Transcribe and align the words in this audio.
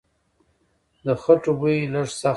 د 1.05 1.07
خټو 1.21 1.51
بوی 1.59 1.77
لږ 1.93 2.07
سخت 2.19 2.23
و. 2.29 2.29